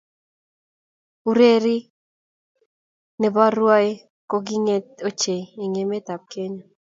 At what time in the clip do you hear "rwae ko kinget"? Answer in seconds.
3.55-4.85